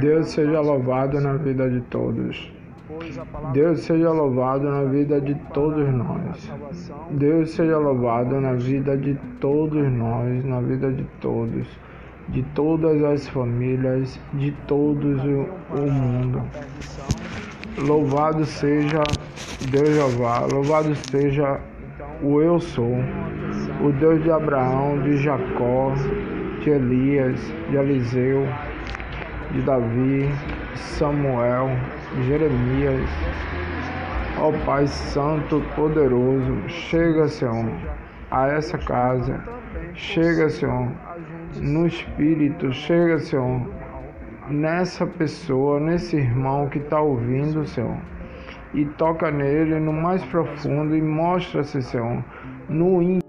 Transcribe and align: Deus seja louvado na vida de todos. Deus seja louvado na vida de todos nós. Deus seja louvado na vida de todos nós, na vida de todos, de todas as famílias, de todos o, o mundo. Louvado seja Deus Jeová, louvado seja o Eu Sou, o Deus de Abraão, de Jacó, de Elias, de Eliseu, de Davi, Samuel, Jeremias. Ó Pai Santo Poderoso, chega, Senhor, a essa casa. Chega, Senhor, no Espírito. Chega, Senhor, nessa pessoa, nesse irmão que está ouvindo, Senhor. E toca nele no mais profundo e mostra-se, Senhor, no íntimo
Deus 0.00 0.28
seja 0.30 0.60
louvado 0.60 1.20
na 1.20 1.34
vida 1.34 1.68
de 1.68 1.80
todos. 1.82 2.52
Deus 3.52 3.80
seja 3.80 4.10
louvado 4.10 4.70
na 4.70 4.84
vida 4.84 5.20
de 5.20 5.34
todos 5.52 5.88
nós. 5.92 6.52
Deus 7.10 7.50
seja 7.50 7.78
louvado 7.78 8.40
na 8.40 8.54
vida 8.54 8.96
de 8.96 9.14
todos 9.40 9.90
nós, 9.92 10.44
na 10.44 10.60
vida 10.60 10.92
de 10.92 11.04
todos, 11.20 11.66
de 12.28 12.42
todas 12.54 13.02
as 13.02 13.28
famílias, 13.28 14.18
de 14.34 14.52
todos 14.66 15.22
o, 15.24 15.46
o 15.76 15.90
mundo. 15.90 16.42
Louvado 17.78 18.44
seja 18.44 19.02
Deus 19.70 19.88
Jeová, 19.90 20.46
louvado 20.52 20.94
seja 20.94 21.60
o 22.22 22.40
Eu 22.40 22.60
Sou, 22.60 22.96
o 23.82 23.92
Deus 23.92 24.22
de 24.22 24.30
Abraão, 24.30 25.02
de 25.02 25.16
Jacó, 25.16 25.92
de 26.60 26.70
Elias, 26.70 27.40
de 27.70 27.76
Eliseu, 27.76 28.46
de 29.52 29.62
Davi, 29.62 30.30
Samuel, 30.74 31.68
Jeremias. 32.26 33.08
Ó 34.38 34.50
Pai 34.64 34.86
Santo 34.86 35.62
Poderoso, 35.76 36.68
chega, 36.68 37.28
Senhor, 37.28 37.70
a 38.30 38.48
essa 38.48 38.78
casa. 38.78 39.40
Chega, 39.94 40.48
Senhor, 40.48 40.90
no 41.60 41.86
Espírito. 41.86 42.72
Chega, 42.72 43.18
Senhor, 43.18 43.68
nessa 44.48 45.06
pessoa, 45.06 45.78
nesse 45.78 46.16
irmão 46.16 46.68
que 46.68 46.78
está 46.78 47.00
ouvindo, 47.00 47.66
Senhor. 47.66 47.98
E 48.72 48.86
toca 48.86 49.30
nele 49.30 49.78
no 49.78 49.92
mais 49.92 50.24
profundo 50.24 50.96
e 50.96 51.02
mostra-se, 51.02 51.82
Senhor, 51.82 52.24
no 52.70 53.02
íntimo 53.02 53.21